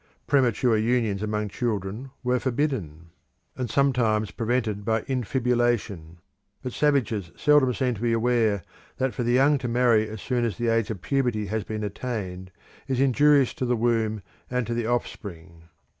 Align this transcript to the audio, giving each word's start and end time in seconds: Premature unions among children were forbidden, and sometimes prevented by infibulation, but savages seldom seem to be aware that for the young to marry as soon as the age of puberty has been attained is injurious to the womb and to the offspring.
Premature 0.25 0.75
unions 0.77 1.21
among 1.21 1.47
children 1.47 2.09
were 2.23 2.39
forbidden, 2.39 3.11
and 3.55 3.69
sometimes 3.69 4.31
prevented 4.31 4.83
by 4.83 5.03
infibulation, 5.03 6.17
but 6.63 6.73
savages 6.73 7.29
seldom 7.37 7.71
seem 7.71 7.93
to 7.93 8.01
be 8.01 8.11
aware 8.11 8.63
that 8.97 9.13
for 9.13 9.21
the 9.21 9.33
young 9.33 9.59
to 9.59 9.67
marry 9.67 10.09
as 10.09 10.19
soon 10.19 10.43
as 10.43 10.57
the 10.57 10.69
age 10.69 10.89
of 10.89 11.03
puberty 11.03 11.45
has 11.45 11.63
been 11.63 11.83
attained 11.83 12.49
is 12.87 12.99
injurious 12.99 13.53
to 13.53 13.63
the 13.63 13.77
womb 13.77 14.23
and 14.49 14.65
to 14.65 14.73
the 14.73 14.87
offspring. 14.87 15.65